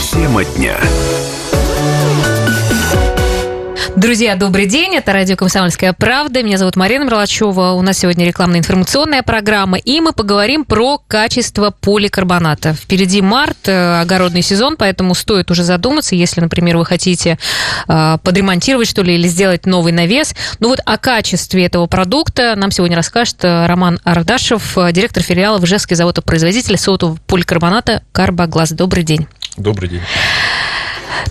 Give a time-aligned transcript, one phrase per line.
[0.00, 0.76] Тема дня.
[3.94, 4.96] Друзья, добрый день.
[4.96, 6.42] Это радио «Комсомольская правда».
[6.42, 7.74] Меня зовут Марина Мерлачева.
[7.74, 9.78] У нас сегодня рекламно-информационная программа.
[9.78, 12.74] И мы поговорим про качество поликарбоната.
[12.74, 17.38] Впереди март, э, огородный сезон, поэтому стоит уже задуматься, если, например, вы хотите
[17.86, 20.34] э, подремонтировать что ли или сделать новый навес.
[20.58, 25.94] Ну вот о качестве этого продукта нам сегодня расскажет э, Роман Ардашев, директор филиала Ижевский
[25.94, 28.72] завода-производителя сотового поликарбоната «Карбоглаз».
[28.72, 29.28] Добрый день.
[29.56, 30.02] Добрый день.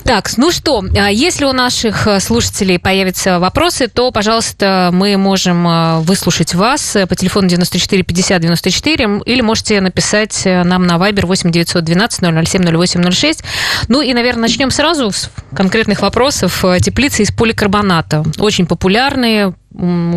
[0.03, 5.67] Так, ну что, а если у наших э, слушателей появятся вопросы, то, пожалуйста, мы можем
[5.67, 11.25] э, выслушать вас по телефону 94 50 94 или можете написать э, нам на Viber
[11.25, 13.43] 8 912 007 0806.
[13.87, 16.65] Ну и, наверное, начнем сразу с конкретных вопросов.
[16.81, 18.23] Теплицы из поликарбоната.
[18.39, 19.53] Очень популярные,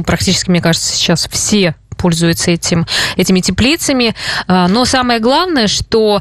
[0.04, 2.86] практически, мне кажется, сейчас все пользуются этим,
[3.16, 4.14] этими теплицами.
[4.48, 6.20] Но самое главное, что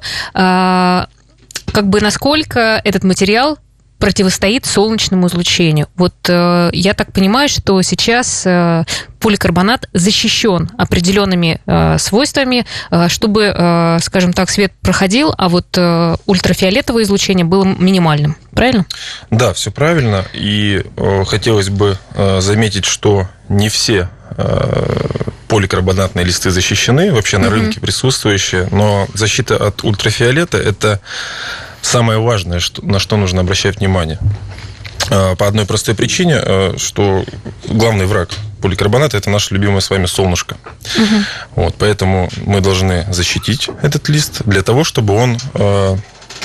[1.76, 3.60] как бы насколько этот материал
[4.00, 5.88] противостоит солнечному излучению.
[5.96, 8.84] Вот э, я так понимаю, что сейчас э,
[9.20, 16.16] поликарбонат защищен определенными э, свойствами, э, чтобы, э, скажем так, свет проходил, а вот э,
[16.26, 18.36] ультрафиолетовое излучение было минимальным.
[18.54, 18.86] Правильно?
[19.32, 20.26] Да, все правильно.
[20.34, 25.06] И э, хотелось бы э, заметить, что не все э,
[25.48, 27.56] поликарбонатные листы защищены, вообще на угу.
[27.56, 31.00] рынке присутствующие, но защита от ультрафиолета это
[31.86, 34.20] самое важное, что, на что нужно обращать внимание.
[35.10, 37.26] А, по одной простой причине, а, что
[37.68, 38.30] главный враг
[38.62, 40.58] поликарбоната– это наше любимое с вами солнышко.
[40.98, 41.16] Угу.
[41.56, 45.98] Вот, поэтому мы должны защитить этот лист для того, чтобы он, а,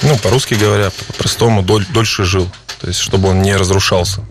[0.02, 2.48] ну, по-русски говоря, по-простому, дольше жил.
[2.80, 4.22] То есть, чтобы он не разрушался.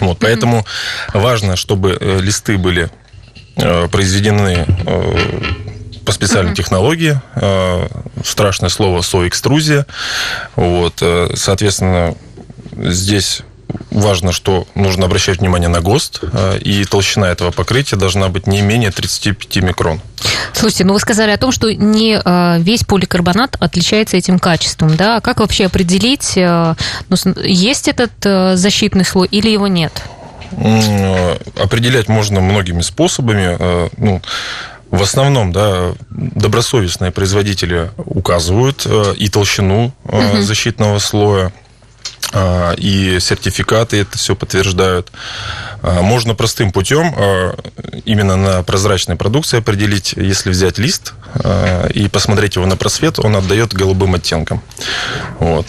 [0.00, 1.18] Вот, поэтому угу.
[1.20, 2.90] важно, чтобы э, листы были
[3.90, 4.64] произведены
[6.08, 6.56] по специальной mm-hmm.
[6.56, 7.20] технологии.
[7.34, 7.86] Э,
[8.24, 9.84] страшное слово соэкструзия.
[10.56, 12.14] Вот, э, соответственно,
[12.74, 13.42] здесь
[13.90, 18.62] важно, что нужно обращать внимание на ГОСТ, э, и толщина этого покрытия должна быть не
[18.62, 20.00] менее 35 микрон.
[20.54, 22.18] Слушайте, ну вы сказали о том, что не
[22.62, 25.18] весь поликарбонат отличается этим качеством, да?
[25.18, 29.92] А как вообще определить, ну, есть этот защитный слой или его нет?
[31.60, 33.58] Определять можно многими способами.
[33.98, 34.22] Ну,
[34.90, 40.40] в основном, да, добросовестные производители указывают э, и толщину угу.
[40.40, 41.50] защитного слоя, э,
[42.76, 45.10] и сертификаты это все подтверждают.
[45.80, 47.56] А, можно простым путем а,
[48.04, 53.36] именно на прозрачной продукции определить, если взять лист а, и посмотреть его на просвет, он
[53.36, 54.62] отдает голубым оттенкам.
[55.38, 55.66] Вот.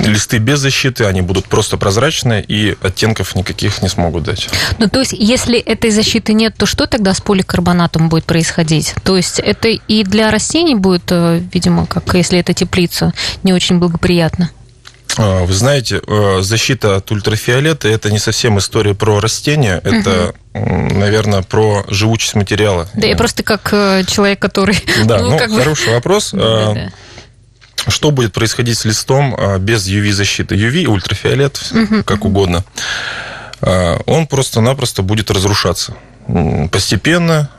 [0.00, 4.48] Листы без защиты, они будут просто прозрачные и оттенков никаких не смогут дать.
[4.78, 8.94] Ну, то есть, если этой защиты нет, то что тогда с поликарбонатом будет происходить?
[9.04, 13.12] То есть, это и для растений будет, э, видимо, как если это теплица,
[13.42, 14.50] не очень благоприятно?
[15.18, 20.94] А, вы знаете, э, защита от ультрафиолета это не совсем история про растения, это, угу.
[20.94, 22.88] наверное, про живучесть материала.
[22.94, 24.76] Да, я просто как э, человек, который.
[25.04, 25.92] Да, ну, ну как хороший бы...
[25.92, 26.32] вопрос.
[26.42, 26.92] Да, да.
[27.88, 30.54] Что будет происходить с листом без UV-защиты?
[30.54, 32.64] UV, ультрафиолет, угу, как угодно.
[33.60, 35.94] Он просто-напросто будет разрушаться.
[36.70, 37.50] Постепенно,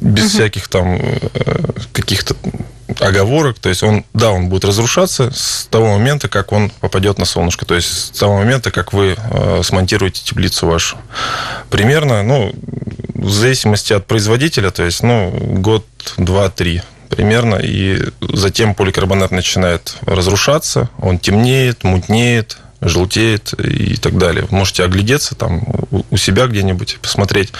[0.00, 0.30] без угу.
[0.30, 1.20] всяких там э,
[1.92, 2.34] каких-то
[2.98, 3.58] оговорок.
[3.58, 7.66] То есть он, да, он будет разрушаться с того момента, как он попадет на солнышко.
[7.66, 10.96] То есть с того момента, как вы э, смонтируете теплицу вашу.
[11.70, 12.54] Примерно, ну,
[13.14, 15.86] в зависимости от производителя, то есть, ну, год,
[16.16, 24.46] два, три примерно, и затем поликарбонат начинает разрушаться, он темнеет, мутнеет, желтеет и так далее.
[24.50, 27.52] Можете оглядеться там у себя где-нибудь, посмотреть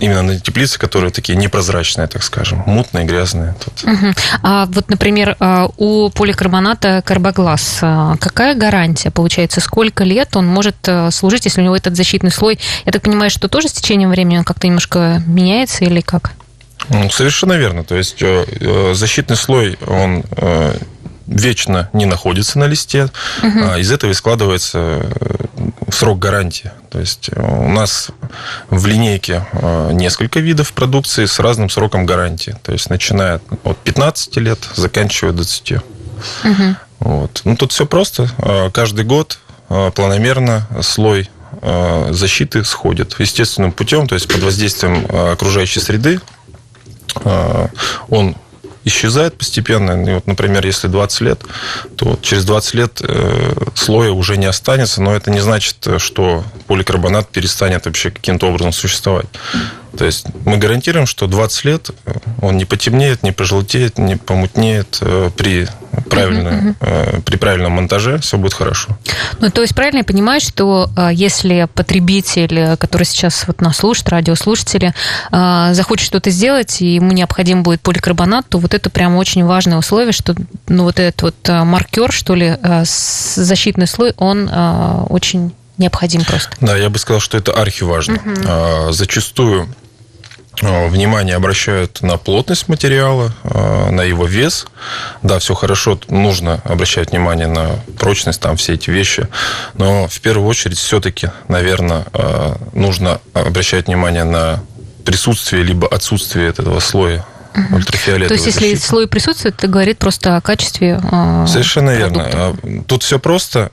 [0.00, 3.54] именно на теплицы, которые такие непрозрачные, так скажем, мутные, грязные.
[3.64, 3.84] Тут.
[3.84, 4.06] Угу.
[4.42, 9.60] А вот, например, э, у поликарбоната карбоглаз э, какая гарантия получается?
[9.60, 10.76] Сколько лет он может
[11.10, 12.58] служить, если у него этот защитный слой?
[12.84, 16.32] Я так понимаю, что тоже с течением времени он как-то немножко меняется или как?
[16.88, 17.84] Ну, совершенно верно.
[17.84, 18.22] То есть
[18.92, 20.24] защитный слой, он
[21.26, 23.08] вечно не находится на листе.
[23.42, 23.78] Угу.
[23.78, 25.06] Из этого и складывается
[25.92, 26.72] срок гарантии.
[26.90, 28.10] То есть э, у нас
[28.70, 32.56] в линейке э, несколько видов продукции с разным сроком гарантии.
[32.62, 35.72] То есть начиная от 15 лет, заканчивая 20.
[35.72, 35.82] Угу.
[37.00, 37.42] Вот.
[37.44, 38.28] Ну, тут все просто.
[38.38, 39.38] Э, каждый год
[39.94, 41.30] планомерно слой
[42.10, 46.20] защиты сходит естественным путем, то есть под воздействием окружающей среды
[48.10, 48.36] он
[48.84, 50.10] исчезает постепенно.
[50.10, 51.40] И вот, например, если 20 лет,
[51.96, 56.44] то вот через 20 лет э, слоя уже не останется, но это не значит, что
[56.66, 59.26] поликарбонат перестанет вообще каким-то образом существовать.
[59.96, 61.90] То есть мы гарантируем, что 20 лет
[62.40, 65.68] он не потемнеет, не пожелтеет, не помутнеет э, при
[66.08, 68.96] правильном, uh-huh, при правильном монтаже все будет хорошо.
[69.40, 74.94] Ну, то есть правильно я понимаю, что если потребитель, который сейчас вот нас слушает, радиослушатели,
[75.30, 80.12] захочет что-то сделать, и ему необходим будет поликарбонат, то вот это прям очень важное условие,
[80.12, 80.34] что
[80.66, 84.50] ну, вот этот вот маркер, что ли, защитный слой, он
[85.10, 86.50] очень необходим просто.
[86.60, 88.14] Да, я бы сказал, что это архиважно.
[88.14, 88.92] Угу.
[88.92, 89.66] Зачастую а,
[90.60, 94.66] внимание обращают на плотность материала, а, на его вес.
[95.22, 99.28] Да, все хорошо, нужно обращать внимание на прочность, там все эти вещи.
[99.74, 102.04] Но в первую очередь все-таки, наверное,
[102.72, 104.62] нужно обращать внимание на
[105.04, 107.24] присутствие либо отсутствие этого слоя
[107.54, 107.76] угу.
[107.76, 108.86] ультрафиолетовой То есть, если защиты.
[108.86, 111.00] слой присутствует, это говорит просто о качестве
[111.46, 112.54] Совершенно продукта.
[112.62, 112.84] верно.
[112.84, 113.70] Тут все просто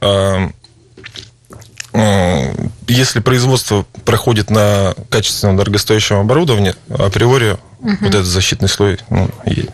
[2.88, 7.98] если производство проходит на качественном дорогостоящем оборудовании, априори угу.
[8.01, 9.30] вот этот защитный слой, ну,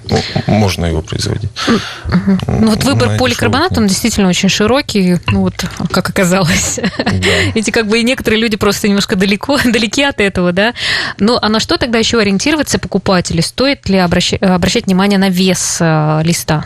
[0.09, 1.49] ну, можно его производить.
[1.67, 2.37] Угу.
[2.47, 6.79] Ну, вот выбор на поликарбоната, он действительно очень широкий, ну, вот, как оказалось.
[7.05, 7.29] Да.
[7.55, 10.73] Эти как бы и некоторые люди просто немножко далеко, далеки от этого, да.
[11.17, 13.41] Ну, а на что тогда еще ориентироваться покупатели?
[13.41, 16.65] Стоит ли обращать, обращать внимание на вес э, листа?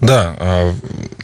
[0.00, 0.74] Да, а,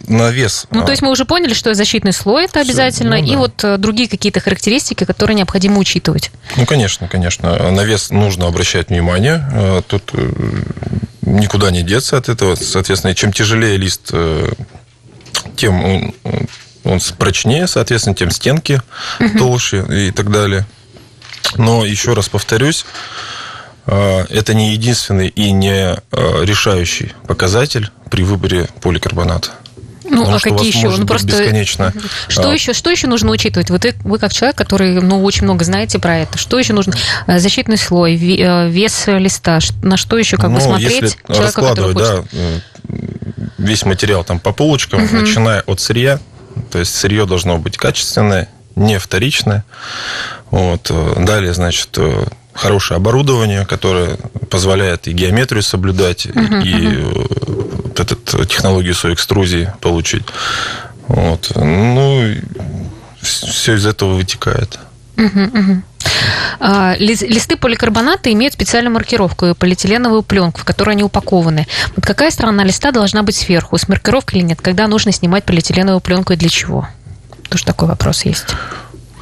[0.09, 0.67] на вес.
[0.71, 3.33] Ну, то есть мы уже поняли, что защитный слой это обязательно, ну, да.
[3.33, 6.31] и вот э, другие какие-то характеристики, которые необходимо учитывать.
[6.57, 7.71] Ну, конечно, конечно.
[7.71, 9.47] На вес нужно обращать внимание.
[9.53, 10.33] Э, тут э,
[11.23, 12.55] никуда не деться от этого.
[12.55, 14.13] Соответственно, чем тяжелее лист,
[15.57, 16.15] тем он,
[16.85, 18.83] он прочнее, соответственно, тем стенки
[19.39, 20.67] толще и так далее.
[21.57, 22.85] Но еще раз повторюсь,
[23.87, 29.51] это не единственный и не решающий показатель при выборе поликарбоната.
[30.13, 30.89] Ну, Потому а какие еще?
[30.91, 31.93] Ну, просто бесконечно.
[32.29, 32.55] Что а...
[32.55, 32.73] еще?
[32.73, 33.71] Что еще нужно учитывать?
[33.71, 36.39] Вот вы как человек, который, ну, очень много знаете про это.
[36.39, 36.93] Что еще нужно?
[37.27, 39.61] Э, защитный слой, э, вес листа.
[39.83, 41.03] На что еще как ну, бы смотреть?
[41.03, 42.61] Если раскладывать, да, э,
[43.59, 45.17] весь материал там по полочкам, угу.
[45.17, 46.19] начиная от сырья,
[46.71, 49.65] то есть сырье должно быть качественное, не вторичное.
[50.51, 50.91] Вот.
[51.17, 51.99] Далее, значит,
[52.55, 54.17] хорошее оборудование, которое
[54.51, 57.29] позволяет и геометрию соблюдать, угу, и угу.
[57.97, 60.25] этот, технологию своей экструзии получить.
[61.09, 61.53] Вот.
[61.57, 62.35] Ну,
[63.21, 64.79] все из этого вытекает.
[65.17, 65.83] Угу, угу.
[66.99, 71.67] Листы поликарбоната имеют специальную маркировку полиэтиленовую пленку, в которой они упакованы.
[71.97, 74.61] Вот какая сторона листа должна быть сверху, с маркировкой или нет?
[74.61, 76.89] Когда нужно снимать полиэтиленовую пленку и для чего?
[77.49, 78.47] Тоже такой вопрос есть.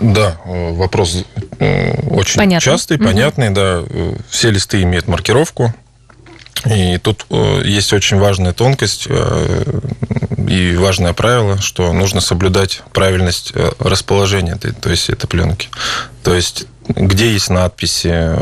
[0.01, 1.25] Да, э, вопрос
[1.59, 2.65] э, очень понятный.
[2.65, 3.55] частый, понятный, угу.
[3.55, 3.85] да.
[3.89, 5.75] Э, все листы имеют маркировку.
[6.67, 7.25] И тут
[7.65, 15.27] есть очень важная тонкость и важное правило, что нужно соблюдать правильность расположения, то есть этой
[15.27, 15.71] пленки.
[16.23, 18.35] То есть где есть надписи,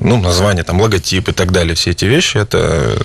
[0.00, 2.96] ну, название, там, логотип и так далее, все эти вещи, это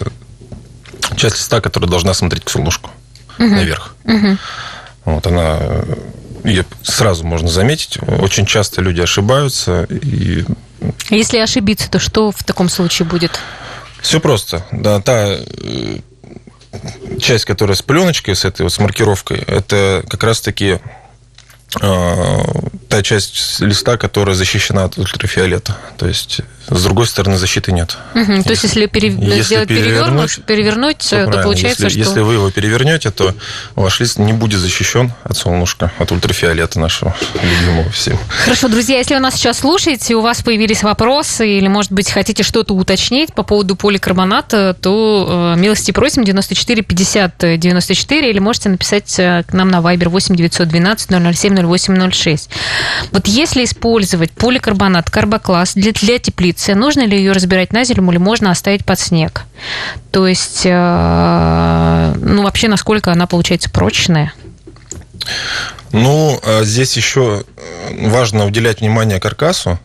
[1.18, 2.90] часть листа, которая должна смотреть к солнышку
[3.38, 3.48] угу.
[3.50, 3.96] наверх.
[4.06, 4.38] Угу.
[5.06, 5.60] Вот она
[6.84, 7.98] сразу можно заметить.
[8.20, 9.84] Очень часто люди ошибаются.
[9.90, 10.46] И...
[11.10, 13.40] Если ошибиться, то что в таком случае будет?
[14.02, 14.66] Все просто.
[14.72, 16.00] Да, та э,
[17.20, 20.80] часть, которая с пленочкой, с этой вот с маркировкой, это как раз-таки
[21.82, 22.38] э,
[22.90, 25.78] та часть листа, которая защищена от ультрафиолета.
[25.98, 26.42] То есть
[26.74, 27.98] с другой стороны защиты нет.
[28.16, 29.10] Угу, то есть если, пере...
[29.10, 32.10] если сделать перевернуть, перевернуть то, то получается, если, что...
[32.10, 33.34] Если вы его перевернете, то
[33.76, 38.18] ваш лист не будет защищен от солнышка, от ультрафиолета нашего любимого всем.
[38.28, 42.44] Хорошо, друзья, если вы нас сейчас слушаете, у вас появились вопросы или, может быть, хотите
[42.44, 49.14] что-то уточнить по поводу поликарбоната, то э, милости просим 94 50 94 или можете написать
[49.20, 52.50] э, к нам на Viber 8 912 007 0806.
[53.12, 56.18] Вот если использовать поликарбонат, карбокласс для, для
[56.64, 59.44] теплицы, нужно ли ее разбирать на зиму или можно оставить под снег?
[60.12, 64.34] То есть, э, ну, вообще, насколько она получается прочная?
[65.92, 67.44] Ну, а здесь еще
[68.00, 69.80] важно уделять внимание каркасу,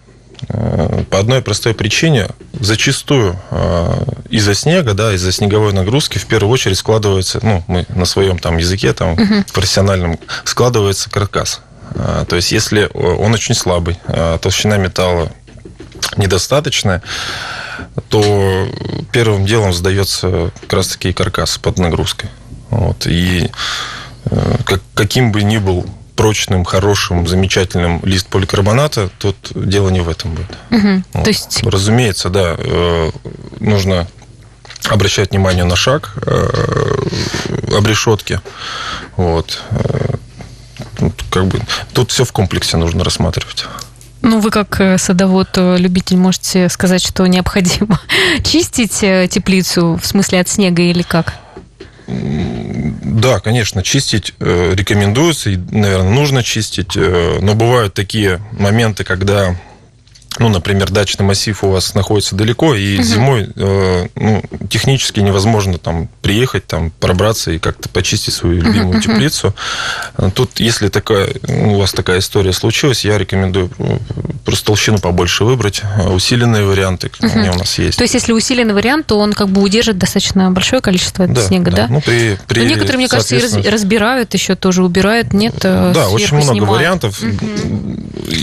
[0.48, 2.28] э, по одной простой причине.
[2.60, 8.04] Зачастую э, из-за снега, да, из-за снеговой нагрузки в первую очередь складывается, ну, мы на
[8.04, 9.44] своем там языке, там, угу.
[9.52, 11.60] профессиональном, складывается каркас.
[12.28, 13.96] То есть, если он очень слабый,
[14.42, 15.32] толщина металла
[16.16, 17.02] недостаточная,
[18.08, 18.68] то
[19.12, 22.30] первым делом сдается как раз-таки каркас под нагрузкой.
[22.70, 23.06] Вот.
[23.06, 23.50] И
[24.26, 25.86] э, как, каким бы ни был
[26.16, 30.50] прочным, хорошим, замечательным лист поликарбоната, тут дело не в этом будет.
[30.70, 31.02] Угу.
[31.12, 31.24] Вот.
[31.24, 31.62] То есть...
[31.62, 33.10] Разумеется, да, э,
[33.60, 34.06] нужно
[34.88, 37.06] обращать внимание на шаг э,
[37.76, 38.40] обрешетки.
[39.16, 39.62] Вот.
[41.30, 41.60] Как бы,
[41.92, 43.66] тут все в комплексе нужно рассматривать.
[44.22, 48.00] Ну, вы как э, садовод-любитель э, можете сказать, что необходимо
[48.44, 51.34] чистить э, теплицу, в смысле от снега или как?
[52.06, 59.54] Да, конечно, чистить рекомендуется, и, наверное, нужно чистить, но бывают такие моменты, когда
[60.38, 63.02] ну, например, дачный массив у вас находится далеко, и угу.
[63.02, 69.00] зимой э, ну, технически невозможно там приехать, там пробраться и как-то почистить свою любимую угу.
[69.00, 69.54] теплицу.
[70.34, 73.70] Тут, если такая, ну, у вас такая история случилась, я рекомендую
[74.44, 77.32] просто толщину побольше выбрать, усиленные варианты, угу.
[77.34, 77.98] они у нас есть.
[77.98, 81.70] То есть, если усиленный вариант, то он как бы удержит достаточно большое количество да, снега,
[81.70, 81.76] да?
[81.76, 81.86] да?
[81.88, 85.54] Ну, при, при, Но некоторые, мне кажется, и разбирают еще тоже, убирают, нет?
[85.64, 86.78] Э, да, очень много снимают.
[86.78, 87.20] вариантов.
[87.20, 87.48] Угу.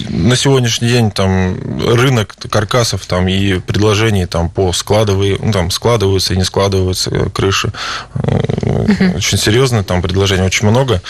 [0.10, 6.34] На сегодняшний день там рынок каркасов там и предложений там по складовые, ну, там складываются
[6.34, 7.72] и не складываются крыши.
[8.16, 9.18] Угу.
[9.18, 11.02] Очень серьезно, там предложений очень много.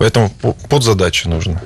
[0.00, 0.30] Поэтому
[0.70, 1.60] под задачи нужно.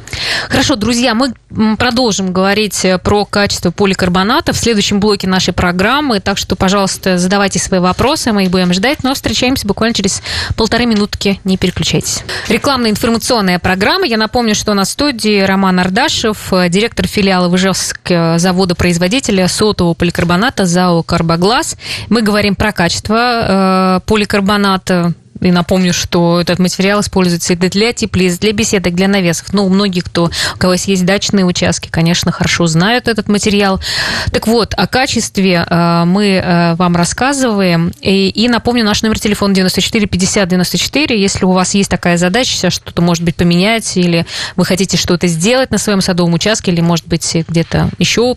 [0.49, 1.35] Хорошо, друзья, мы
[1.77, 6.19] продолжим говорить э, про качество поликарбоната в следующем блоке нашей программы.
[6.19, 9.05] Так что, пожалуйста, задавайте свои вопросы, мы их будем ждать.
[9.05, 10.21] Но встречаемся буквально через
[10.57, 11.39] полторы минутки.
[11.45, 12.25] Не переключайтесь.
[12.49, 14.05] Рекламная информационная программа.
[14.05, 21.05] Я напомню, что на студии Роман Ардашев, э, директор филиала Выжевского завода-производителя сотового поликарбоната ЗАО
[21.05, 21.77] «Карбоглаз».
[22.09, 25.15] Мы говорим про качество э, поликарбоната
[25.49, 29.53] и напомню, что этот материал используется для теплиц, для беседок, для навесов.
[29.53, 33.81] Ну, у многих, кто, у кого есть дачные участки, конечно, хорошо знают этот материал.
[34.33, 37.93] Так вот, о качестве э, мы э, вам рассказываем.
[38.01, 41.21] И, и напомню, наш номер телефона 94 50 94.
[41.21, 45.71] Если у вас есть такая задача, что-то, может быть, поменять, или вы хотите что-то сделать
[45.71, 48.37] на своем садовом участке, или, может быть, где-то еще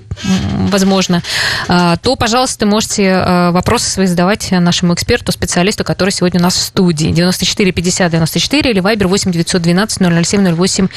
[0.69, 1.23] возможно,
[1.67, 6.61] э, то, пожалуйста, можете вопросы свои задавать нашему эксперту, специалисту, который сегодня у нас в
[6.61, 10.87] студии студии 94 50 94 или Вайбер 8 912 007 08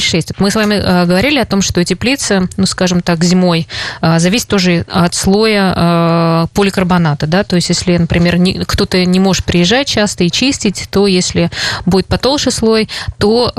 [0.00, 0.28] 06.
[0.30, 3.66] Вот мы с вами э, говорили о том, что теплица, ну, скажем так, зимой
[4.00, 9.44] э, зависит тоже от слоя э, поликарбоната, да, то есть если, например, кто-то не может
[9.44, 11.50] приезжать часто и чистить, то если
[11.84, 12.88] будет потолще слой,
[13.18, 13.52] то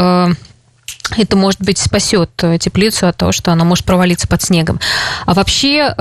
[1.18, 4.80] это, может быть, спасет теплицу от того, что она может провалиться под снегом.
[5.26, 5.94] А вообще,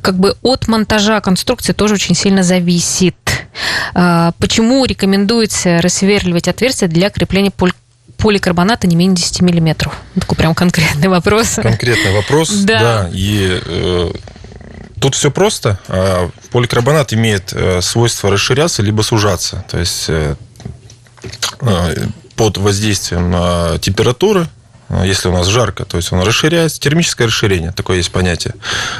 [0.00, 3.16] как бы от монтажа конструкции тоже очень сильно зависит.
[3.94, 7.72] А, почему рекомендуется рассверливать отверстия для крепления поль
[8.16, 9.98] поликарбоната не менее 10 миллиметров?
[10.18, 11.54] Такой прям конкретный вопрос.
[11.62, 12.80] Конкретный вопрос, да.
[12.80, 14.12] да и э,
[15.00, 15.78] тут все просто.
[15.88, 19.64] А, поликарбонат имеет э, свойство расширяться либо сужаться.
[19.70, 20.34] То есть э,
[21.62, 24.59] э под воздействием температуры Э,
[25.04, 28.54] если у нас жарко, то есть он расширяется, термическое расширение, такое есть понятие.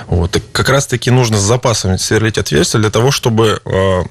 [0.06, 0.36] Вот.
[0.36, 4.02] И как раз-таки нужно с запасом сверлить отверстие для того, чтобы э,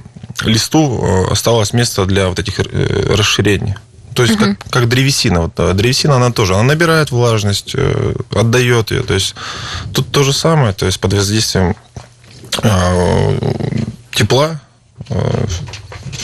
[0.41, 3.75] листу э, осталось место для вот этих э, расширений.
[4.13, 4.43] То есть, угу.
[4.43, 5.41] как, как древесина.
[5.41, 7.75] Вот, древесина, она тоже, она набирает влажность,
[8.35, 9.03] отдает ее.
[9.03, 9.35] То есть,
[9.93, 11.75] тут то же самое, то есть, под воздействием
[14.11, 14.59] тепла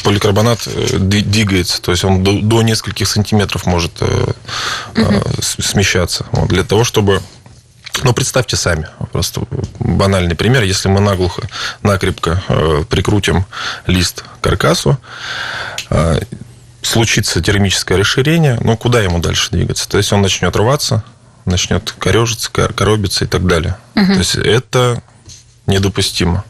[0.03, 4.23] поликарбонат э, двигается, то есть он до, до нескольких сантиметров может угу.
[5.41, 6.25] смещаться.
[6.31, 7.21] Вот, для того, чтобы
[8.03, 9.41] ну, представьте сами, просто
[9.79, 10.63] банальный пример.
[10.63, 11.47] Если мы наглухо,
[11.81, 12.43] накрепко
[12.89, 13.45] прикрутим
[13.87, 14.99] лист к каркасу,
[16.81, 19.89] случится термическое расширение, ну, куда ему дальше двигаться?
[19.89, 21.03] То есть он начнет рваться,
[21.45, 23.77] начнет корежиться, коробиться и так далее.
[23.95, 24.05] Угу.
[24.05, 25.01] То есть это
[25.65, 26.43] недопустимо.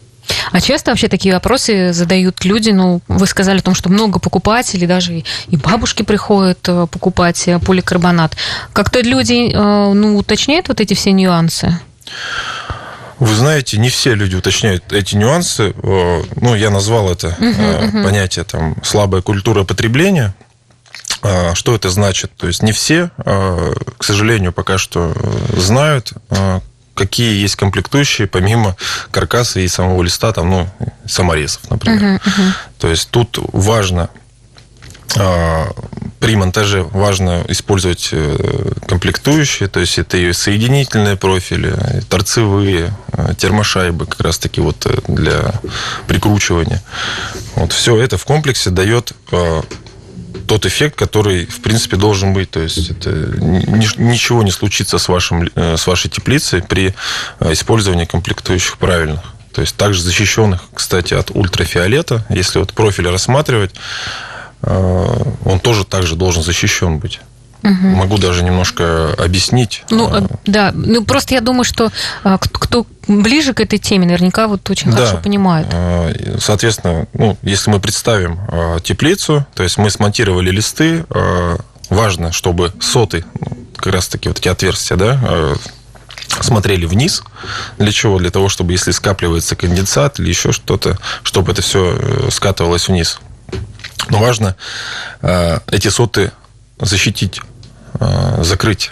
[0.52, 2.70] А часто вообще такие вопросы задают люди?
[2.72, 7.60] Ну, вы сказали о том, что много покупателей, даже и бабушки приходят э, покупать э,
[7.60, 8.36] поликарбонат.
[8.74, 11.80] Как-то люди э, ну, уточняют вот эти все нюансы?
[13.20, 15.74] Вы знаете, не все люди уточняют эти нюансы.
[15.82, 18.04] Ну, я назвал это uh-huh, uh-huh.
[18.04, 20.36] понятие там слабая культура потребления.
[21.54, 22.34] Что это значит?
[22.36, 25.14] То есть не все, к сожалению, пока что
[25.56, 26.12] знают,
[26.96, 28.76] какие есть комплектующие, помимо
[29.12, 30.70] каркаса и самого листа, там, ну,
[31.06, 32.02] саморезов, например.
[32.02, 32.52] Uh-huh, uh-huh.
[32.80, 34.10] То есть тут важно
[35.18, 35.72] а,
[36.20, 43.34] при монтаже важно использовать э, комплектующие, то есть это и соединительные профили, и торцевые, э,
[43.38, 45.54] термошайбы как раз-таки вот э, для
[46.08, 46.82] прикручивания.
[47.56, 49.62] Вот все это в комплексе дает а,
[50.48, 52.52] тот эффект, который, в принципе, должен быть.
[52.52, 56.94] То есть это ничего не случится с, вашим, э, с вашей теплицей при
[57.40, 59.22] э, использовании комплектующих правильных.
[59.54, 62.26] То есть также защищенных, кстати, от ультрафиолета.
[62.30, 63.72] Если вот профиль рассматривать,
[64.62, 67.20] э, он тоже также должен защищен быть.
[67.64, 67.88] Угу.
[67.88, 69.84] Могу даже немножко объяснить.
[69.90, 70.72] Ну, да.
[70.74, 71.92] Ну, просто я думаю, что
[72.52, 74.98] кто ближе к этой теме, наверняка вот очень да.
[74.98, 75.68] хорошо понимают.
[75.72, 81.58] А, соответственно, ну, если мы представим а, теплицу, то есть мы смонтировали листы, а,
[81.90, 83.26] важно, чтобы соты,
[83.76, 85.56] как раз таки вот эти отверстия, да,
[86.42, 87.24] смотрели вниз.
[87.78, 88.18] Для чего?
[88.18, 93.20] Для того, чтобы если скапливается конденсат или еще что-то, чтобы это все э, скатывалось вниз.
[94.10, 94.56] Но важно
[95.72, 96.32] эти соты
[96.80, 97.42] защитить,
[98.42, 98.92] закрыть.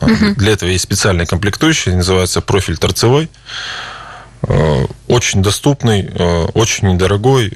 [0.00, 0.34] Угу.
[0.36, 3.28] Для этого есть специальный комплектующий, называется профиль торцевой.
[5.08, 6.10] Очень доступный,
[6.54, 7.52] очень недорогой.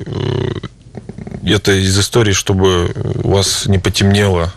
[1.45, 2.93] Это из истории, чтобы
[3.23, 4.53] у вас не потемнело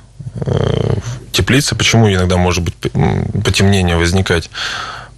[1.31, 1.75] теплица.
[1.75, 2.75] Почему иногда может быть
[3.43, 4.49] потемнение возникать?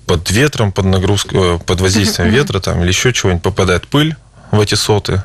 [0.05, 4.15] Под ветром, под нагрузкой, под воздействием ветра там, или еще чего-нибудь попадает пыль
[4.51, 5.23] в эти соты.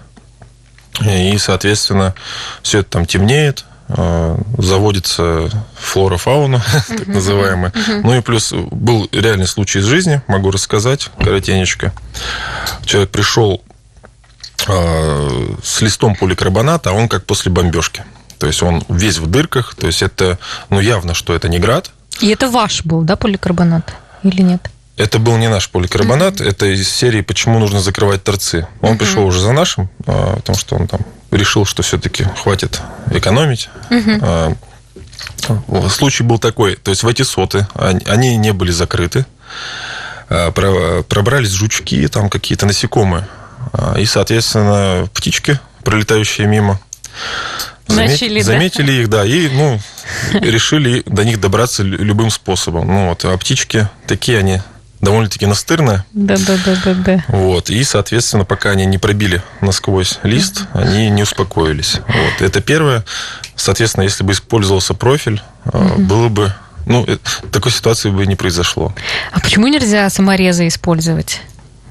[1.00, 2.14] И, соответственно,
[2.62, 7.72] все это там темнеет, э, заводится флора, фауна, так называемая.
[8.02, 11.92] Ну и плюс был реальный случай из жизни, могу рассказать коротенечко.
[12.84, 13.62] Человек пришел
[14.66, 18.04] э, с листом поликарбоната, а он как после бомбежки.
[18.38, 20.38] То есть он весь в дырках, то есть это,
[20.70, 21.90] ну явно, что это не град.
[22.20, 24.70] И это ваш был, да, поликарбонат или нет?
[24.98, 26.48] Это был не наш поликарбонат, mm-hmm.
[26.48, 28.66] это из серии «Почему нужно закрывать торцы».
[28.80, 28.98] Он mm-hmm.
[28.98, 31.00] пришел уже за нашим, а, потому что он там
[31.30, 33.70] решил, что все-таки хватит экономить.
[33.90, 34.56] Mm-hmm.
[35.88, 39.24] Случай был такой, то есть в эти соты они не были закрыты,
[40.28, 43.28] а, пробрались жучки, там какие-то насекомые,
[43.96, 46.80] и, соответственно, птички, пролетающие мимо,
[47.86, 48.92] Начали, заметили да?
[48.92, 49.80] их, да, и ну,
[50.40, 52.86] решили до них добраться любым способом.
[52.86, 54.60] Ну вот, а птички такие они
[55.00, 56.04] довольно-таки настырные.
[56.12, 57.24] Да, да, да, да, да.
[57.28, 57.70] Вот.
[57.70, 62.00] И, соответственно, пока они не пробили насквозь лист, они не успокоились.
[62.06, 62.42] Вот.
[62.42, 63.04] Это первое.
[63.56, 66.02] Соответственно, если бы использовался профиль, угу.
[66.02, 66.52] было бы.
[66.86, 67.18] Ну, э,
[67.52, 68.94] такой ситуации бы не произошло.
[69.30, 71.42] А почему нельзя саморезы использовать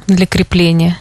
[0.07, 0.97] для крепления?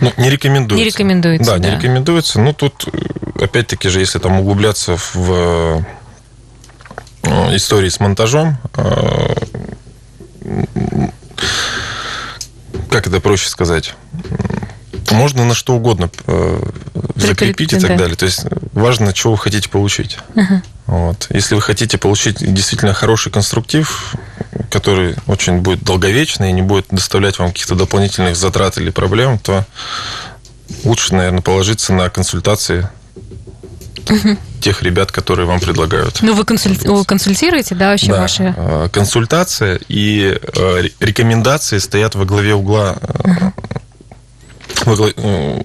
[0.00, 0.82] Ну, не рекомендуется.
[0.82, 1.52] Не рекомендуется.
[1.52, 2.40] Да, да, не рекомендуется.
[2.40, 5.84] Ну, тут, э, опять-таки же, если там углубляться в
[7.24, 8.58] э, истории с монтажом,
[12.90, 13.94] как это проще сказать?
[15.10, 16.10] Можно на что угодно
[17.16, 17.96] закрепить и так да.
[17.96, 18.16] далее.
[18.16, 20.18] То есть важно, что вы хотите получить.
[20.34, 20.62] Uh-huh.
[20.86, 21.26] Вот.
[21.30, 24.14] Если вы хотите получить действительно хороший конструктив,
[24.70, 29.64] который очень будет долговечный и не будет доставлять вам каких-то дополнительных затрат или проблем, то
[30.84, 32.88] лучше, наверное, положиться на консультации
[34.10, 34.36] угу.
[34.60, 36.18] тех ребят, которые вам предлагают.
[36.22, 36.76] Ну, вы консуль...
[37.06, 38.20] консультируете, да, вообще да.
[38.20, 38.54] ваши?
[38.56, 43.52] А, консультация и э, рекомендации стоят во главе угла угу
[44.84, 45.60] во главе, э,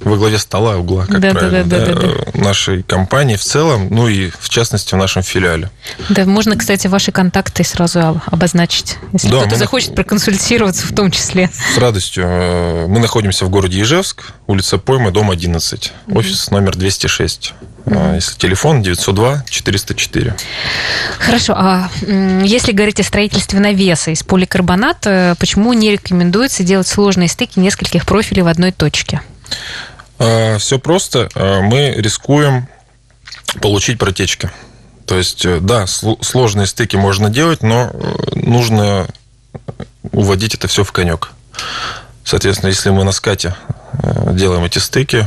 [0.00, 3.88] во главе стола угла, как да, правильно, да, да, да, да, нашей компании в целом,
[3.90, 5.70] ну и в частности в нашем филиале.
[6.08, 11.50] Да, можно, кстати, ваши контакты сразу обозначить, если да, кто-то захочет проконсультироваться в том числе.
[11.74, 12.26] С радостью.
[12.88, 17.54] Мы находимся в городе Ижевск, улица Пойма, дом 11, офис номер 206.
[17.88, 18.14] Mm-hmm.
[18.16, 20.36] Если телефон 902 404.
[21.18, 21.54] Хорошо.
[21.56, 21.90] А
[22.42, 28.42] если говорить о строительстве навеса из поликарбоната, почему не рекомендуется делать сложные стыки нескольких профилей
[28.42, 29.22] в одной точке?
[30.18, 31.28] А, Все просто.
[31.34, 32.68] А, мы рискуем
[33.60, 34.50] получить протечки.
[35.06, 39.08] То есть, э, да, сложные стыки можно делать, но э, нужно
[40.12, 41.30] уводить это все в конек.
[42.24, 43.54] Соответственно, если мы на скате
[44.02, 45.26] э, делаем эти стыки,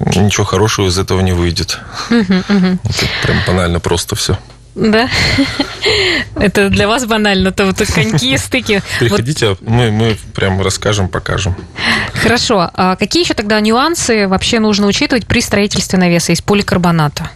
[0.00, 1.78] ничего хорошего из этого не выйдет.
[2.10, 2.78] Угу, угу.
[2.84, 4.38] Это прям банально просто все.
[4.74, 5.08] Да?
[6.36, 8.82] Это для вас банально, то вот коньки, стыки.
[8.98, 9.60] Приходите, вот.
[9.62, 11.56] мы, мы прям расскажем, покажем.
[12.14, 12.70] Хорошо.
[12.74, 17.30] А какие еще тогда нюансы вообще нужно учитывать при строительстве навеса из поликарбоната?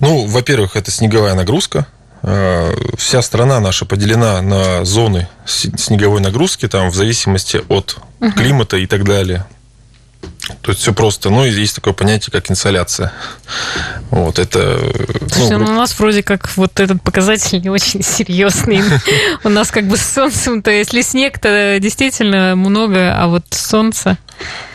[0.00, 1.86] Ну, во-первых, это снеговая нагрузка.
[2.22, 7.96] А, вся страна наша поделена на зоны снеговой нагрузки, там в зависимости от
[8.36, 9.46] климата и так далее.
[10.62, 11.30] То есть все просто.
[11.30, 13.12] Ну, и есть такое понятие, как инсоляция.
[14.10, 14.78] Вот это...
[15.30, 18.82] Слушай, ну, ну, у нас вроде как вот этот показатель не очень серьезный.
[19.44, 24.18] У нас как бы с солнцем, то если снег-то действительно много, а вот солнце...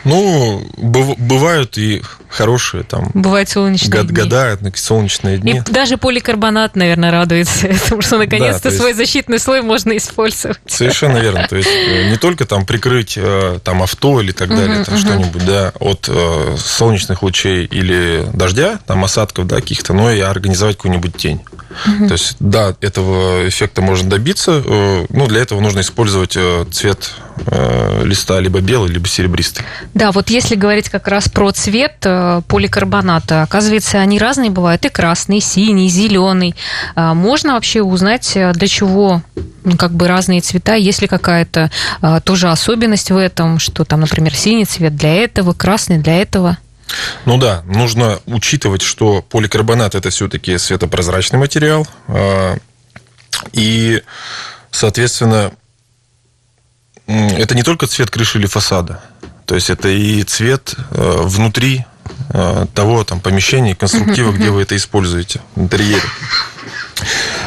[0.04, 3.10] Ну, бывают и хорошие там.
[3.14, 4.22] Бывают солнечные год, дни.
[4.22, 5.62] Года, солнечные дни.
[5.66, 10.58] И даже поликарбонат, наверное, радуется потому что наконец-то да, свой защитный слой можно использовать.
[10.66, 11.46] Совершенно верно.
[11.48, 15.46] То есть э, не только там прикрыть э, там авто или так далее, там что-нибудь,
[15.46, 21.16] да, от э, солнечных лучей или дождя, там осадков, да, каких-то, но и организовать какую-нибудь
[21.16, 21.40] тень.
[21.86, 22.08] Uh-huh.
[22.08, 24.62] То есть, да, этого эффекта можно добиться.
[24.64, 27.12] Э, ну, для этого нужно использовать э, цвет
[27.46, 29.64] э, листа либо белый, либо серебристый.
[29.92, 35.38] Да, вот если говорить как раз про цвет поликарбоната, оказывается, они разные бывают, и красный,
[35.38, 36.54] и синий, и зеленый.
[36.94, 39.22] А можно вообще узнать, для чего
[39.64, 41.70] ну, как бы разные цвета, есть ли какая-то
[42.24, 46.58] тоже особенность в этом, что там, например, синий цвет для этого, красный для этого?
[47.24, 51.86] Ну да, нужно учитывать, что поликарбонат это все-таки светопрозрачный материал.
[52.08, 52.56] А,
[53.52, 54.02] И,
[54.70, 55.52] соответственно,
[57.06, 59.02] это не только цвет крыши или фасада,
[59.46, 61.84] то есть это и цвет э, внутри
[62.30, 66.02] э, того там помещения, конструктива, где вы это используете в интерьере.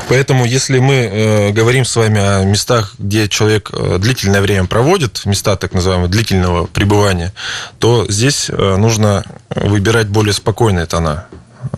[0.09, 5.25] Поэтому, если мы э, говорим с вами о местах, где человек э, длительное время проводит,
[5.25, 7.33] места так называемого длительного пребывания,
[7.79, 11.27] то здесь э, нужно выбирать более спокойные тона.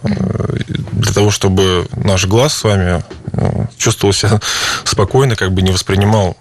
[0.04, 0.58] Э,
[0.92, 4.40] для того, чтобы наш глаз с вами э, чувствовал себя
[4.84, 6.38] спокойно, как бы не воспринимал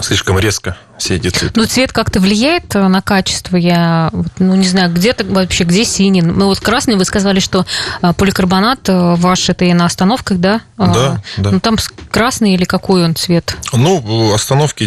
[0.00, 1.52] слишком резко все эти цветы.
[1.54, 3.56] Ну, цвет как-то влияет э, на качество?
[3.56, 6.22] Я, ну, не знаю, где-то вообще, где синий?
[6.22, 7.66] Ну, вот красный, вы сказали, что
[8.02, 10.60] э, поликарбонат э, ваш, это и на остановках, да?
[10.76, 11.50] А, да, да.
[11.50, 11.76] Ну, там
[12.10, 13.56] красный или какой он цвет?
[13.72, 14.84] Ну, остановки,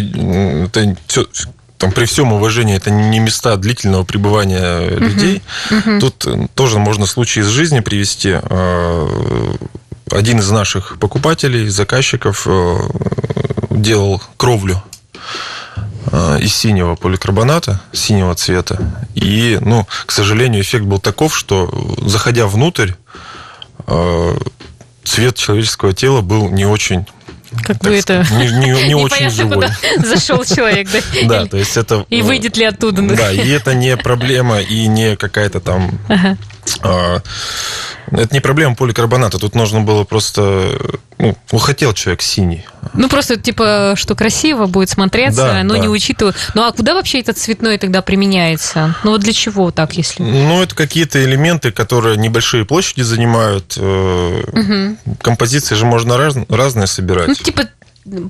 [0.66, 1.26] это все,
[1.78, 5.42] там, при всем уважении, это не места длительного пребывания людей.
[5.70, 6.00] Uh-huh.
[6.00, 8.36] Тут тоже можно случай из жизни привести.
[10.10, 12.46] Один из наших покупателей, заказчиков
[13.70, 14.82] делал кровлю
[16.40, 18.78] из синего поликарбоната, синего цвета.
[19.14, 21.70] И, ну, к сожалению, эффект был таков, что,
[22.06, 22.92] заходя внутрь,
[23.86, 24.36] э,
[25.02, 27.06] цвет человеческого тела был не очень
[27.62, 28.26] как бы это...
[28.32, 29.68] Не, не, не очень живой.
[29.98, 31.00] зашел человек, да?
[31.28, 32.04] Да, то есть это...
[32.10, 33.02] И выйдет ли оттуда.
[33.02, 35.98] Да, и это не проблема, и не какая-то там...
[36.82, 37.20] А,
[38.10, 39.38] это не проблема поликарбоната.
[39.38, 40.78] Тут нужно было просто...
[41.18, 42.64] Ну, хотел человек синий.
[42.92, 45.80] Ну, просто, типа, что красиво будет смотреться, да, но да.
[45.80, 46.34] не учитывая...
[46.54, 48.96] Ну, а куда вообще этот цветной тогда применяется?
[49.04, 50.22] Ну, вот для чего так, если...
[50.22, 53.76] Ну, это какие-то элементы, которые небольшие площади занимают.
[53.76, 55.16] Угу.
[55.22, 57.28] Композиции же можно раз, разные собирать.
[57.28, 57.64] Ну, типа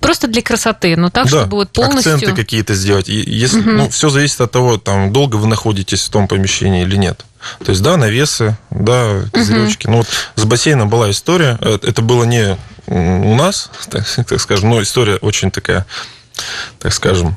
[0.00, 2.14] Просто для красоты, но так, да, чтобы вот полностью...
[2.14, 3.08] акценты какие-то сделать.
[3.08, 3.70] И если, угу.
[3.70, 7.24] ну, все зависит от того, там, долго вы находитесь в том помещении или нет.
[7.64, 9.86] То есть, да, навесы, да, козыречки.
[9.86, 9.92] Угу.
[9.92, 11.58] Ну, вот с бассейном была история.
[11.60, 12.56] Э, это было не
[12.86, 15.86] у нас, так, так скажем, но история очень такая,
[16.78, 17.36] так скажем,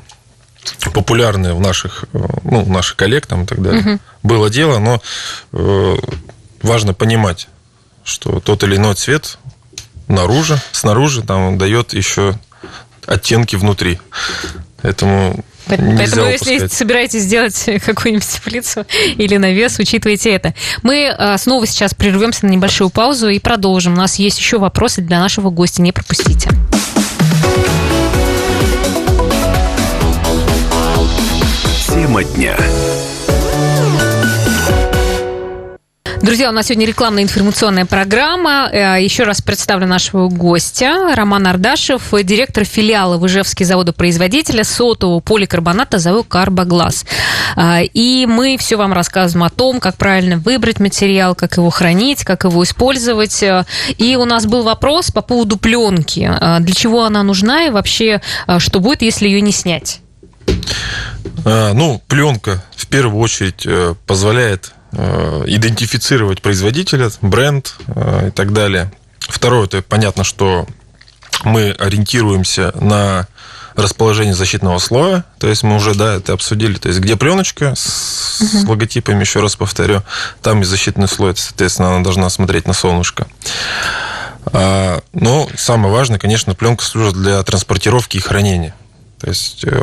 [0.94, 3.80] популярная в наших, э, ну, наших коллег там и так далее.
[3.80, 4.00] Угу.
[4.22, 5.02] Было дело, но
[5.52, 5.96] э,
[6.62, 7.48] важно понимать,
[8.04, 9.38] что тот или иной цвет
[10.08, 12.34] наружу, снаружи там он дает еще
[13.06, 13.98] оттенки внутри.
[14.82, 20.54] Поэтому Поэтому, если собираетесь сделать какую-нибудь теплицу или навес, учитывайте это.
[20.82, 23.94] Мы а, снова сейчас прервемся на небольшую паузу и продолжим.
[23.94, 25.82] У нас есть еще вопросы для нашего гостя.
[25.82, 26.50] Не пропустите.
[31.86, 32.56] Тема дня.
[36.20, 38.68] Друзья, у нас сегодня рекламная информационная программа.
[38.72, 41.14] Э, еще раз представлю нашего гостя.
[41.14, 47.06] Роман Ардашев, директор филиала Выжевский завода-производителя сотового поликарбоната ЗАО «Карбоглаз».
[47.56, 52.24] Э, и мы все вам рассказываем о том, как правильно выбрать материал, как его хранить,
[52.24, 53.40] как его использовать.
[53.44, 53.64] Э,
[53.96, 56.28] и у нас был вопрос по поводу пленки.
[56.60, 58.20] Для чего она нужна и вообще,
[58.58, 60.00] что будет, если ее не снять?
[61.44, 63.66] Ну, пленка в первую очередь
[64.06, 68.90] позволяет идентифицировать производителя, бренд э, и так далее.
[69.20, 70.66] Второе, это понятно, что
[71.44, 73.28] мы ориентируемся на
[73.74, 78.40] расположение защитного слоя, то есть мы уже, да, это обсудили, то есть где пленочка с,
[78.40, 78.64] uh-huh.
[78.64, 80.02] с логотипами, еще раз повторю,
[80.42, 83.28] там и защитный слой, соответственно, она должна смотреть на солнышко.
[84.46, 88.74] А, но самое важное, конечно, пленка служит для транспортировки и хранения.
[89.20, 89.80] То есть э,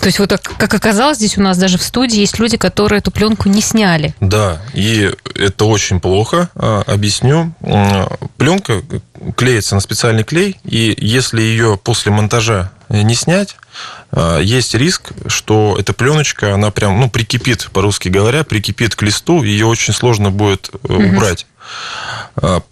[0.00, 3.10] то есть вот как оказалось, здесь у нас даже в студии есть люди, которые эту
[3.10, 4.14] пленку не сняли.
[4.20, 6.50] Да, и это очень плохо.
[6.54, 7.52] А, объясню.
[8.36, 8.82] Пленка
[9.36, 13.56] клеится на специальный клей, и если ее после монтажа не снять,
[14.12, 19.42] а, есть риск, что эта пленочка, она прям, ну, прикипит, по-русски говоря, прикипит к листу,
[19.42, 20.94] ее очень сложно будет угу.
[20.94, 21.46] убрать.
[22.36, 22.62] А,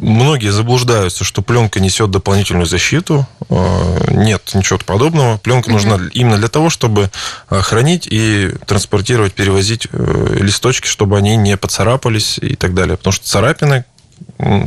[0.00, 3.26] Многие заблуждаются, что пленка несет дополнительную защиту.
[3.50, 5.38] Э, нет ничего подобного.
[5.38, 7.10] Пленка нужна именно для того, чтобы
[7.50, 12.96] э, хранить и транспортировать, перевозить э, листочки, чтобы они не поцарапались и так далее.
[12.96, 13.84] Потому что царапины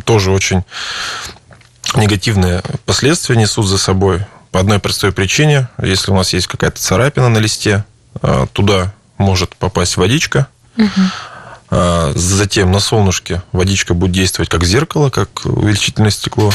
[0.05, 0.63] тоже очень
[1.95, 4.25] негативные последствия несут за собой.
[4.51, 7.85] По одной простой причине, если у нас есть какая-то царапина на листе,
[8.51, 10.89] туда может попасть водичка, угу.
[11.71, 16.51] А, затем на солнышке водичка будет действовать как зеркало, как увеличительное стекло.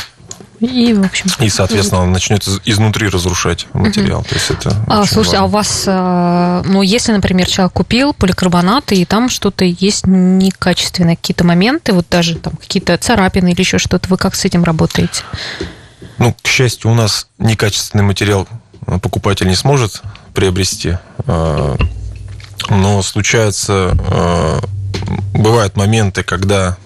[0.61, 1.27] И, в общем...
[1.41, 4.21] И, соответственно, она начнет изнутри разрушать материал.
[4.21, 4.29] Угу.
[4.29, 5.41] То есть это а, слушайте, важно.
[5.41, 11.17] а у вас, а, ну, если, например, человек купил поликарбонат, и там что-то есть некачественные
[11.17, 15.23] какие-то моменты, вот даже там какие-то царапины или еще что-то, вы как с этим работаете?
[16.19, 18.47] Ну, к счастью, у нас некачественный материал
[19.03, 20.03] покупатель не сможет
[20.35, 20.97] приобрести,
[22.71, 23.97] но случается
[25.33, 26.77] бывают моменты, когда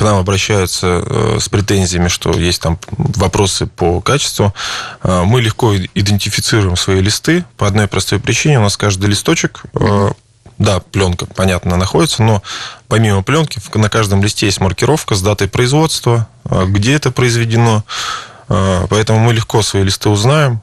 [0.00, 4.54] к нам обращаются э, с претензиями, что есть там вопросы по качеству,
[5.02, 8.60] э, мы легко идентифицируем свои листы по одной простой причине.
[8.60, 9.62] У нас каждый листочек
[10.56, 12.42] да, пленка, понятно, находится, но
[12.88, 17.84] помимо пленки на каждом листе есть маркировка с датой производства, где это произведено.
[18.46, 20.60] Поэтому мы легко свои листы узнаем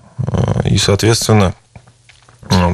[0.65, 1.53] и, соответственно,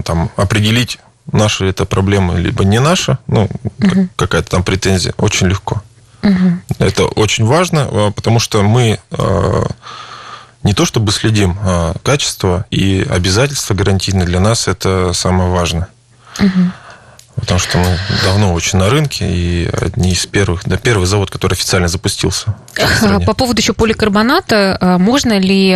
[0.04, 1.00] там, определить
[1.34, 4.08] наши это проблемы, либо не наши, ну, угу.
[4.16, 5.82] какая-то там претензия, очень легко.
[6.22, 6.78] Угу.
[6.80, 9.66] Это очень важно, а, потому что мы а,
[10.64, 15.90] не то чтобы следим а качество и обязательства гарантийные для нас это самое важное.
[16.40, 16.72] Угу.
[17.36, 21.54] Потому что мы давно очень на рынке, и одни из первых, да, первый завод, который
[21.54, 22.56] официально запустился.
[23.26, 25.72] По поводу еще поликарбоната, можно ли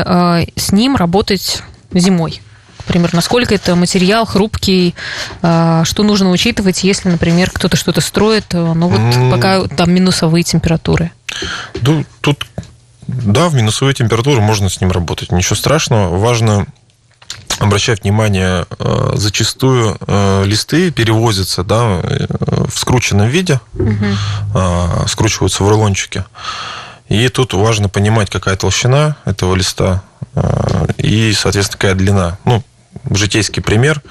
[0.56, 2.42] с ним работать зимой?
[2.88, 4.96] Например, насколько это материал хрупкий,
[5.42, 10.44] а, что нужно учитывать, если, например, кто-то что-то строит, э, но вот пока там минусовые
[10.44, 11.12] температуры?
[11.82, 12.48] Ну, тут,
[13.08, 16.18] да, в минусовые температуры можно с ним работать, ничего страшного.
[16.18, 16.66] Важно
[17.60, 25.08] обращать внимание, э, зачастую э, листы перевозятся да, в скрученном виде, угу.
[25.08, 26.26] скручиваются в рулончике.
[27.10, 30.04] И тут важно понимать, какая толщина этого листа
[30.98, 32.38] и, соответственно, какая длина.
[32.46, 32.64] Ну,
[33.10, 34.02] житейский пример.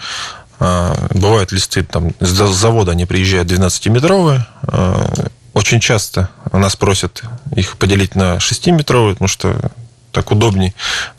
[0.58, 4.42] А, бывают листы, там, с завода они приезжают 12-метровые.
[4.62, 7.22] А, очень часто нас просят
[7.54, 9.56] их поделить на 6-метровые, потому что
[10.12, 10.74] так удобней.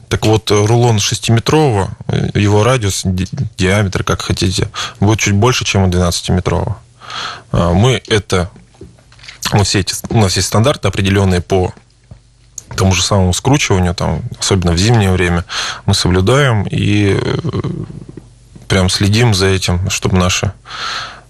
[0.10, 1.90] Так вот, рулон 6-метрового,
[2.34, 6.76] его радиус, диаметр, как хотите, будет чуть больше, чем у 12-метрового.
[7.52, 8.50] А, мы это...
[9.54, 11.74] Мы все эти, у нас есть стандарты определенные по
[12.78, 15.44] тому же самому скручиванию, там, особенно в зимнее время,
[15.86, 17.38] мы соблюдаем и э,
[18.68, 20.52] прям следим за этим, чтобы наши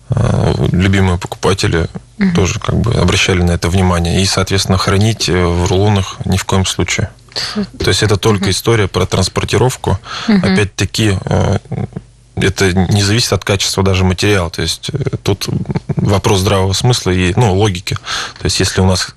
[0.09, 1.87] э, любимые покупатели
[2.19, 2.31] угу.
[2.35, 4.21] тоже как бы обращали на это внимание.
[4.21, 7.09] И, соответственно, хранить э, в рулонах ни в коем случае.
[7.79, 8.51] То есть это только угу.
[8.51, 9.99] история про транспортировку.
[10.27, 10.37] Угу.
[10.37, 11.17] Опять-таки,
[12.35, 14.49] это не зависит от качества даже материала.
[14.49, 14.91] То есть
[15.23, 15.47] тут
[15.87, 17.95] вопрос здравого смысла и ну, логики.
[18.39, 19.13] То есть если у нас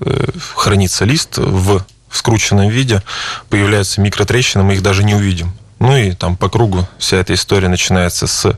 [0.55, 3.03] хранится лист в в скрученном виде,
[3.49, 5.53] появляются микротрещины, мы их даже не увидим.
[5.79, 8.55] Ну и там по кругу вся эта история начинается с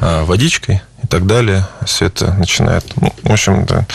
[0.00, 1.66] э, водичкой и так далее.
[1.86, 3.86] Все это начинает, ну, в общем, да,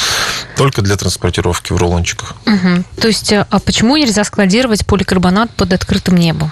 [0.56, 2.36] только для транспортировки в рулончиках.
[2.47, 2.84] Угу.
[3.00, 6.52] То есть, а, а почему нельзя складировать поликарбонат под открытым небом?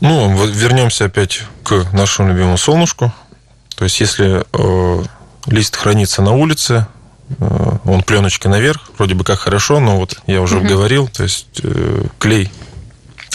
[0.00, 3.12] Ну, вернемся опять к нашему любимому солнышку.
[3.76, 5.04] То есть, если э,
[5.46, 6.86] лист хранится на улице,
[7.84, 10.68] он пленочкой наверх, вроде бы как хорошо, но вот я уже угу.
[10.68, 12.50] говорил, то есть э, клей,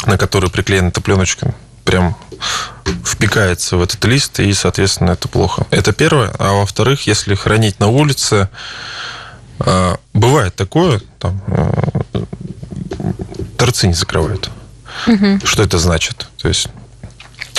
[0.06, 2.16] на который приклеена эта пленочка, прям
[3.06, 5.66] впекается в этот лист, и, соответственно, это плохо.
[5.72, 6.32] Это первое.
[6.40, 8.50] А во-вторых, если хранить на улице,
[9.60, 11.42] э, бывает такое, там,
[13.58, 14.50] торцы не закрывают.
[15.08, 15.42] Угу.
[15.44, 16.28] Что это значит?
[16.38, 16.68] То есть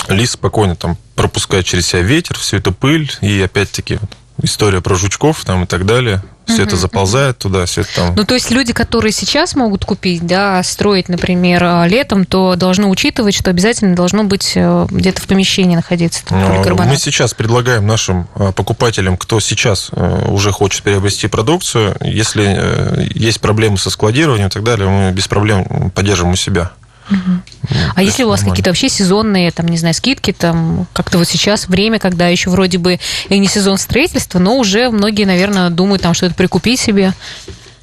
[0.09, 3.99] лист спокойно там пропускает через себя ветер, всю эту пыль, и опять-таки
[4.43, 6.23] история про жучков там и так далее.
[6.47, 8.15] Все это заползает туда, все это там.
[8.17, 12.89] Ну, то есть люди, которые сейчас могут купить, да, строить, например, а, летом, то должны
[12.89, 18.27] учитывать, что обязательно должно быть э, где-то в помещении находиться ну, Мы сейчас предлагаем нашим
[18.35, 24.49] а, покупателям, кто сейчас э, уже хочет приобрести продукцию, если э, есть проблемы со складированием
[24.49, 26.73] и так далее, мы без проблем поддержим у себя.
[27.13, 27.77] Угу.
[27.95, 31.69] А если у вас какие-то вообще сезонные, там, не знаю, скидки, там, как-то вот сейчас
[31.69, 32.99] время, когда еще вроде бы
[33.29, 37.13] и не сезон строительства, но уже многие, наверное, думают там что-то прикупить себе.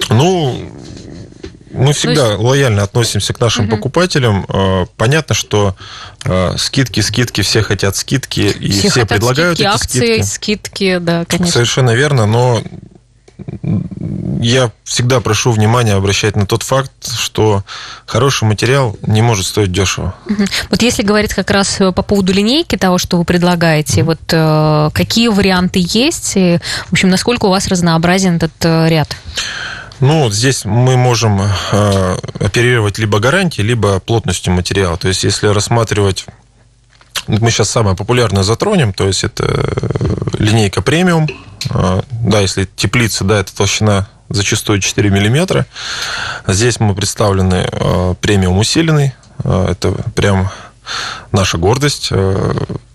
[0.10, 0.72] Ну,
[1.72, 2.40] мы всегда есть...
[2.40, 3.76] лояльно относимся к нашим угу.
[3.76, 4.46] покупателям.
[4.50, 5.76] Э, понятно, что
[6.26, 10.26] э, скидки, скидки, все хотят скидки, и все, все предлагают скидки, эти акции, скидки.
[10.26, 11.54] скидки, да, конечно.
[11.54, 12.64] Совершенно верно, но
[14.42, 17.64] я всегда прошу внимания обращать на тот факт, что
[18.06, 20.16] хороший материал не может стоить дешево.
[20.70, 24.90] Вот если говорить как раз э, по поводу линейки того, что вы предлагаете, вот э,
[24.94, 29.16] какие варианты есть, и, в общем, насколько у вас разнообразен этот э, ряд?
[30.00, 34.98] Ну, здесь мы можем э, оперировать либо гарантией, либо плотностью материала.
[34.98, 36.26] То есть, если рассматривать
[37.28, 39.70] мы сейчас самое популярное затронем, то есть это
[40.40, 41.28] линейка премиум.
[41.70, 45.66] Да, если теплица, да, это толщина зачастую 4 миллиметра.
[46.48, 49.14] Здесь мы представлены э, премиум усиленный.
[49.44, 50.50] Э, это прям
[51.32, 52.12] наша гордость.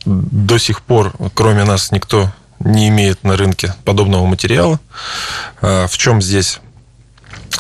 [0.05, 4.81] До сих пор, кроме нас, никто не имеет на рынке подобного материала.
[5.61, 6.61] В чем здесь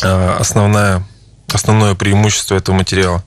[0.02, 1.04] основная
[1.52, 3.22] основное преимущество этого материала.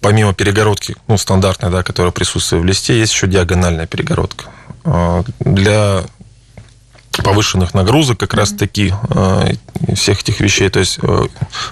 [0.00, 4.46] Помимо перегородки, ну, стандартной, да, которая присутствует в листе, есть еще диагональная перегородка.
[5.38, 6.02] Для
[7.22, 9.52] повышенных нагрузок как раз таки э,
[9.94, 10.68] всех этих вещей.
[10.68, 11.26] То есть э,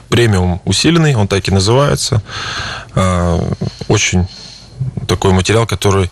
[0.08, 2.22] премиум усиленный, он так и называется.
[2.94, 3.40] Э,
[3.88, 4.26] очень
[5.06, 6.10] такой материал, который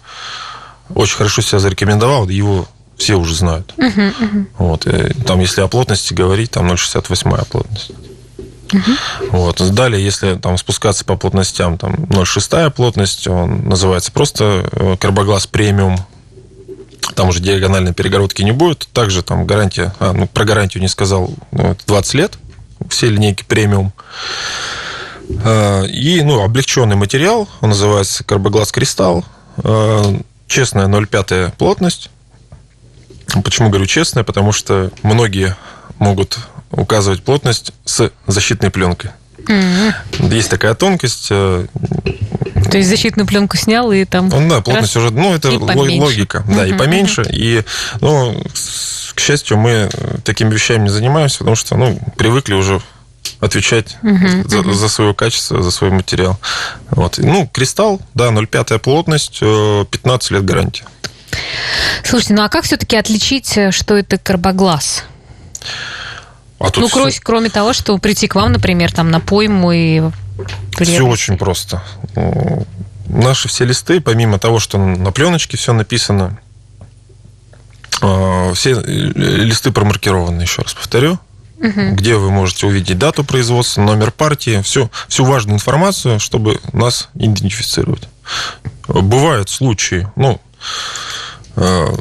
[0.95, 3.75] очень хорошо себя зарекомендовал, его все уже знают.
[3.77, 4.47] Uh-huh, uh-huh.
[4.59, 4.87] Вот,
[5.27, 7.91] там, если о плотности говорить, там 0,68 плотность.
[8.69, 9.31] Uh-huh.
[9.31, 9.75] Вот.
[9.75, 15.99] Далее, если там спускаться по плотностям, там 0,6 плотность, он называется просто карбоглаз премиум
[17.15, 18.89] там уже диагональной перегородки не будет.
[18.93, 22.39] Также там гарантия, а, ну, про гарантию не сказал, 20 ну, лет,
[22.89, 23.93] все линейки премиум.
[25.45, 29.25] А, и, ну, облегченный материал, он называется карбоглаз кристалл.
[29.59, 32.11] А, честная 0,5 плотность.
[33.43, 34.25] Почему говорю честная?
[34.25, 35.57] Потому что многие
[35.99, 36.39] могут
[36.71, 39.11] указывать плотность с защитной пленкой.
[39.39, 40.35] Mm-hmm.
[40.35, 41.31] Есть такая тонкость.
[42.71, 44.29] То есть защитную пленку снял и там...
[44.29, 45.05] Ну, да, плотность раз...
[45.05, 45.15] уже...
[45.15, 46.45] Ну, это логика.
[46.49, 47.27] Да, и поменьше.
[47.31, 47.63] И,
[48.01, 48.43] ну,
[49.15, 49.91] к счастью, мы
[50.25, 52.81] такими вещами не занимаемся, потому что, ну, привыкли уже
[53.41, 54.73] отвечать uh-huh, за, uh-huh.
[54.73, 56.39] за свое качество, за свой материал.
[56.91, 57.19] Вот.
[57.19, 60.85] Ну, кристалл, да, 0,5 плотность, 15 э, лет гарантии.
[62.05, 65.05] Слушайте, ну а как все-таки отличить, э, что это карбоглаз?
[66.61, 67.21] А ну, кроме, все...
[67.23, 70.03] кроме того, что прийти к вам, например, там на пойму и
[70.81, 71.83] все очень просто.
[73.07, 76.39] Наши все листы, помимо того, что на пленочке все написано,
[78.01, 81.19] а, все листы промаркированы, еще раз повторю,
[81.59, 81.91] угу.
[81.93, 88.09] где вы можете увидеть дату производства, номер партии, всю, всю важную информацию, чтобы нас идентифицировать.
[88.89, 90.41] Бывают случаи, ну,
[91.57, 91.95] а,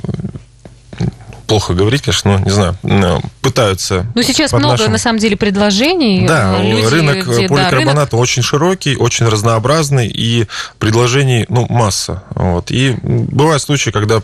[1.47, 4.05] плохо говорить, конечно, но не знаю, пытаются.
[4.15, 4.91] Ну, сейчас много, нашим...
[4.91, 6.25] на самом деле, предложений.
[6.27, 8.13] Да, э, Люди, рынок где, поликарбоната да, рынок...
[8.13, 10.47] очень широкий, очень разнообразный, и
[10.79, 12.23] предложений, ну, масса.
[12.35, 12.71] Вот.
[12.71, 14.21] И бывают случаи, когда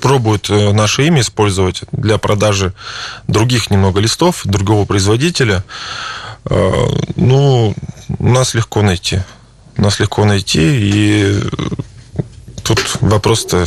[0.00, 2.72] пробуют э, наше имя использовать для продажи
[3.26, 5.64] других немного листов, другого производителя.
[6.44, 6.72] Э,
[7.16, 7.74] ну,
[8.18, 9.20] нас легко найти.
[9.76, 11.40] Нас легко найти, и
[12.62, 13.66] тут вопрос-то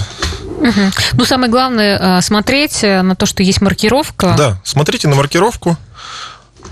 [0.62, 0.82] Угу.
[1.14, 4.36] Ну, самое главное, э, смотреть э, на то, что есть маркировка.
[4.38, 5.76] Да, смотрите на маркировку.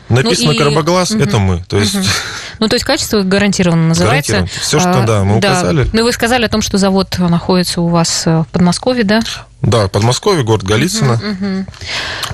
[0.09, 0.57] Написано ну, и...
[0.57, 1.23] карбоглаз, угу.
[1.23, 1.63] это мы.
[1.67, 1.95] То есть...
[1.95, 2.05] Угу.
[2.59, 4.33] Ну, то есть качество гарантированно называется.
[4.33, 4.61] Гарантированно.
[4.61, 5.51] Все, что, да, мы да.
[5.51, 5.89] указали.
[5.93, 9.21] Ну, вы сказали о том, что завод находится у вас э, в Подмосковье, да?
[9.61, 11.13] Да, Подмосковье, город Голицыно.
[11.13, 11.65] Угу, угу.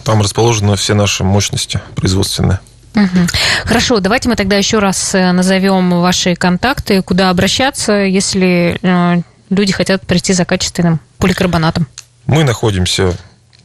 [0.04, 2.60] Там расположены все наши мощности производственные.
[2.96, 3.28] Угу.
[3.66, 8.80] Хорошо, давайте мы тогда еще раз назовем ваши контакты, куда обращаться, если
[9.50, 11.88] люди хотят прийти за качественным поликарбонатом?
[12.26, 13.16] Мы находимся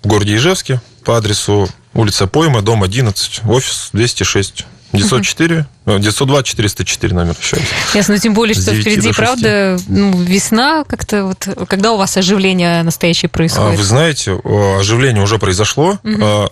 [0.02, 4.66] в городе Ижевске по адресу улица Пойма, дом 11, офис 206.
[4.92, 7.64] 904, 902 404 номер еще раз.
[7.94, 13.28] Ясно, тем более, что впереди, правда, ну, весна как-то вот, когда у вас оживление настоящее
[13.28, 13.74] происходит?
[13.74, 14.38] А, вы знаете,
[14.78, 16.50] оживление уже произошло, угу.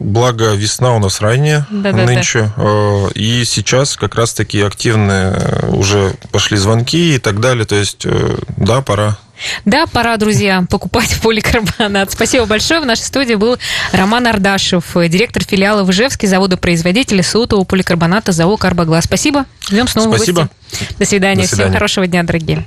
[0.00, 3.08] благо весна у нас ранняя да, нынче, да.
[3.14, 8.80] и сейчас как раз-таки активные уже пошли звонки и так далее, то есть, э, да,
[8.82, 9.16] пора
[9.64, 12.12] да, пора, друзья, покупать поликарбонат.
[12.12, 12.80] Спасибо большое.
[12.80, 13.58] В нашей студии был
[13.92, 19.04] Роман Ардашев, директор филиала в Ижевске завода-производителя сотового поликарбоната ЗАО «Карбоглаз».
[19.04, 19.46] Спасибо.
[19.68, 20.50] Ждем снова Спасибо.
[20.70, 20.94] в гости.
[20.98, 21.42] До свидания.
[21.42, 21.66] До свидания.
[21.68, 22.64] Всем хорошего дня, дорогие.